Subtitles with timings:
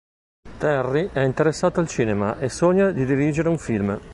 [0.57, 3.99] Terry è interessato al cinema e sogna di dirigere un film.